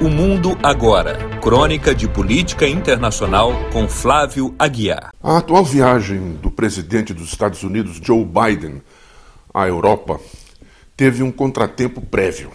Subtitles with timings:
[0.00, 1.18] O Mundo Agora.
[1.40, 5.10] Crônica de política internacional com Flávio Aguiar.
[5.20, 8.80] A atual viagem do presidente dos Estados Unidos, Joe Biden,
[9.52, 10.20] à Europa
[10.96, 12.52] teve um contratempo prévio.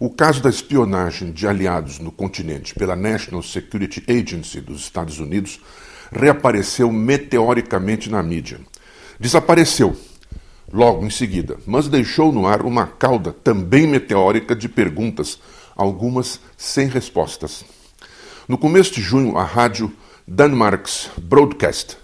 [0.00, 5.60] O caso da espionagem de aliados no continente pela National Security Agency dos Estados Unidos
[6.10, 8.60] reapareceu meteoricamente na mídia.
[9.20, 9.94] Desapareceu
[10.72, 15.38] logo em seguida, mas deixou no ar uma cauda também meteórica de perguntas
[15.76, 17.64] algumas sem respostas.
[18.48, 19.92] No começo de junho, a rádio
[20.26, 21.98] Danmarks Broadcast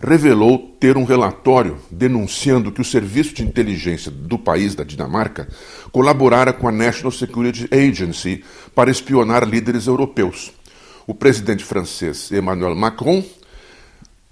[0.00, 5.48] revelou ter um relatório denunciando que o serviço de inteligência do país da Dinamarca
[5.90, 8.44] colaborara com a National Security Agency
[8.74, 10.52] para espionar líderes europeus.
[11.06, 13.24] O presidente francês Emmanuel Macron,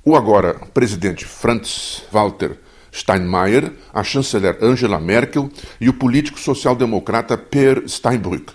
[0.04, 2.58] o agora presidente Franz Walter
[2.92, 5.50] Steinmeier, a chanceler Angela Merkel
[5.80, 8.52] e o político social-democrata Per Steinbrück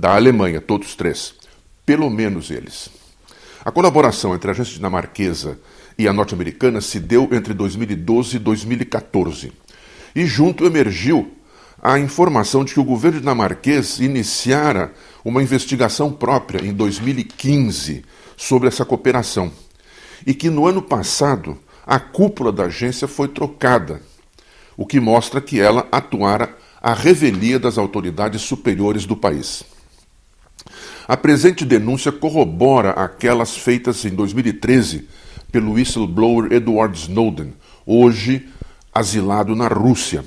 [0.00, 1.34] da Alemanha, todos três.
[1.84, 2.88] Pelo menos eles.
[3.62, 5.58] A colaboração entre a agência dinamarquesa
[5.98, 9.52] e a norte-americana se deu entre 2012 e 2014.
[10.16, 11.30] E junto emergiu
[11.82, 14.90] a informação de que o governo dinamarquês iniciara
[15.22, 18.02] uma investigação própria em 2015
[18.38, 19.52] sobre essa cooperação.
[20.26, 24.00] E que no ano passado a cúpula da agência foi trocada,
[24.78, 29.62] o que mostra que ela atuara à revelia das autoridades superiores do país.
[31.10, 35.08] A presente denúncia corrobora aquelas feitas em 2013
[35.50, 37.52] pelo whistleblower Edward Snowden,
[37.84, 38.48] hoje
[38.94, 40.24] asilado na Rússia.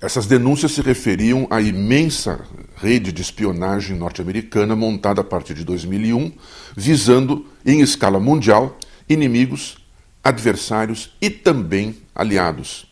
[0.00, 6.32] Essas denúncias se referiam à imensa rede de espionagem norte-americana montada a partir de 2001,
[6.74, 9.76] visando, em escala mundial, inimigos,
[10.24, 12.88] adversários e também aliados.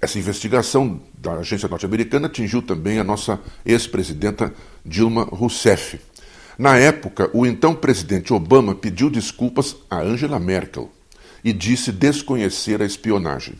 [0.00, 4.52] Essa investigação da agência norte-americana atingiu também a nossa ex-presidenta
[4.84, 5.98] Dilma Rousseff.
[6.58, 10.90] Na época, o então presidente Obama pediu desculpas a Angela Merkel
[11.44, 13.54] e disse desconhecer a espionagem.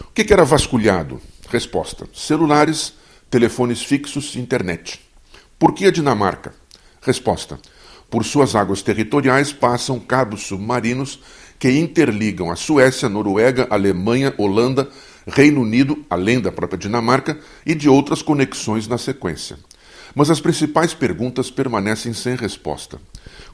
[0.00, 1.20] O que era vasculhado?
[1.48, 2.94] Resposta: celulares,
[3.30, 5.00] telefones fixos, internet.
[5.58, 6.54] Por que a Dinamarca?
[7.00, 7.58] Resposta:
[8.10, 11.20] por suas águas territoriais passam cabos submarinos
[11.58, 14.88] que interligam a Suécia, Noruega, Alemanha, Holanda,
[15.26, 19.58] Reino Unido, além da própria Dinamarca, e de outras conexões na sequência.
[20.14, 23.00] Mas as principais perguntas permanecem sem resposta.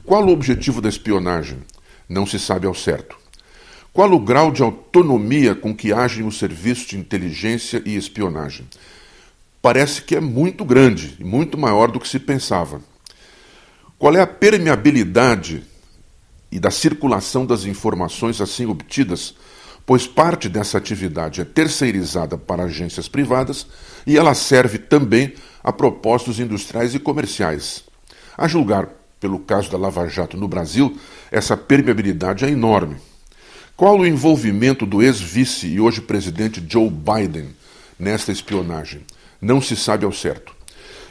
[0.03, 1.59] Qual o objetivo da espionagem?
[2.07, 3.15] Não se sabe ao certo.
[3.93, 8.65] Qual o grau de autonomia com que agem os serviços de inteligência e espionagem?
[9.61, 12.81] Parece que é muito grande muito maior do que se pensava.
[13.99, 15.63] Qual é a permeabilidade
[16.51, 19.35] e da circulação das informações assim obtidas
[19.85, 23.67] pois parte dessa atividade é terceirizada para agências privadas
[24.05, 25.33] e ela serve também
[25.63, 27.83] a propósitos industriais e comerciais.
[28.37, 28.89] A julgar
[29.21, 30.97] pelo caso da Lava Jato no Brasil,
[31.31, 32.95] essa permeabilidade é enorme.
[33.77, 37.49] Qual o envolvimento do ex-vice e hoje presidente Joe Biden
[37.99, 39.01] nesta espionagem?
[39.39, 40.55] Não se sabe ao certo.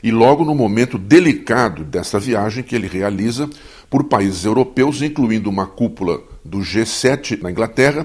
[0.03, 3.49] E logo no momento delicado dessa viagem que ele realiza
[3.89, 8.05] por países europeus, incluindo uma cúpula do G7 na Inglaterra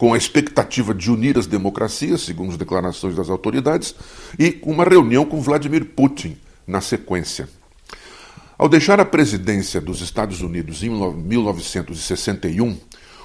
[0.00, 3.94] com a expectativa de unir as democracias, segundo as declarações das autoridades,
[4.38, 7.46] e uma reunião com Vladimir Putin na sequência.
[8.56, 12.78] Ao deixar a presidência dos Estados Unidos em 1961,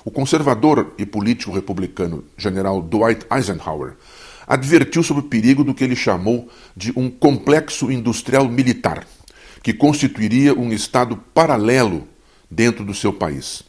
[0.03, 3.93] o conservador e político republicano general Dwight Eisenhower
[4.45, 9.07] advertiu sobre o perigo do que ele chamou de um complexo industrial militar,
[9.63, 12.05] que constituiria um Estado paralelo
[12.51, 13.63] dentro do seu país.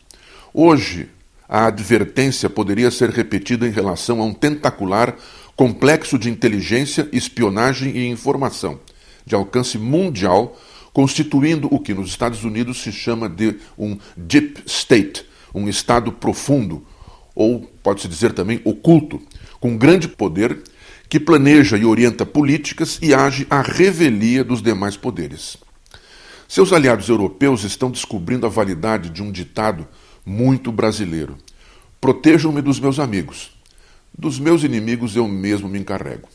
[0.52, 1.08] Hoje,
[1.48, 5.16] a advertência poderia ser repetida em relação a um tentacular
[5.54, 8.78] complexo de inteligência, espionagem e informação,
[9.24, 10.58] de alcance mundial,
[10.92, 16.84] constituindo o que nos Estados Unidos se chama de um deep state, um estado profundo,
[17.34, 19.20] ou pode-se dizer também oculto,
[19.60, 20.62] com grande poder
[21.08, 25.56] que planeja e orienta políticas e age à revelia dos demais poderes.
[26.48, 29.86] Seus aliados europeus estão descobrindo a validade de um ditado
[30.26, 31.38] muito brasileiro.
[32.00, 33.56] Protejam-me dos meus amigos.
[34.12, 36.28] Dos meus inimigos eu mesmo me encarrego.